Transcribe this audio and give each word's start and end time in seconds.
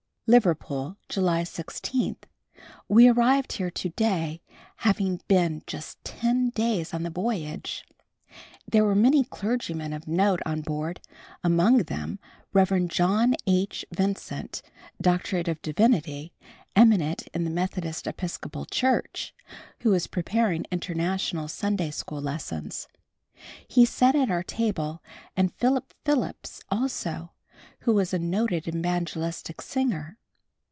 Liverpool, 0.27 0.95
July 1.09 1.43
16. 1.43 2.15
We 2.87 3.09
arrived 3.09 3.51
here 3.51 3.69
to 3.69 3.89
day, 3.89 4.41
having 4.77 5.19
been 5.27 5.61
just 5.67 6.01
ten 6.05 6.51
days 6.51 6.93
on 6.93 7.03
the 7.03 7.09
voyage. 7.09 7.83
There 8.65 8.85
were 8.85 8.95
many 8.95 9.25
clergymen 9.25 9.91
of 9.91 10.07
note 10.07 10.39
on 10.45 10.61
board, 10.61 11.01
among 11.43 11.79
them, 11.79 12.17
Rev. 12.53 12.87
John 12.87 13.35
H. 13.45 13.83
Vincent, 13.91 14.61
D.D., 15.01 16.31
eminent 16.77 17.27
in 17.33 17.43
the 17.43 17.49
Methodist 17.49 18.07
Episcopal 18.07 18.63
Church, 18.63 19.35
who 19.81 19.93
is 19.93 20.07
preparing 20.07 20.65
International 20.71 21.49
Sunday 21.49 21.91
School 21.91 22.21
lessons. 22.21 22.87
He 23.67 23.83
sat 23.83 24.15
at 24.15 24.31
our 24.31 24.43
table 24.43 25.03
and 25.35 25.53
Philip 25.53 25.93
Phillips 26.05 26.61
also, 26.69 27.33
who 27.81 27.99
is 27.99 28.13
a 28.13 28.17
noted 28.19 28.65
evangelistic 28.65 29.59
singer. 29.61 30.17